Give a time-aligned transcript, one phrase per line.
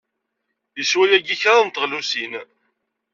[0.77, 2.33] Yeswa yagi kraḍt n teɣlusin.